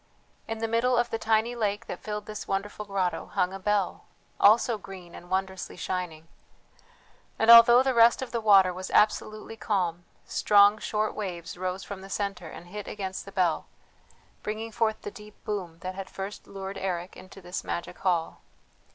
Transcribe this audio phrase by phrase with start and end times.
[0.47, 4.05] In the middle of the tiny lake that filled this wonderful grotto hung a bell,
[4.39, 6.27] also green and wondrously shining;
[7.37, 12.01] and although the rest of the water was absolutely calm, strong short waves rose from
[12.01, 13.67] the centre and hit against the bell,
[14.41, 18.41] bringing forth the deep boom that had first lured Eric into this magic hall.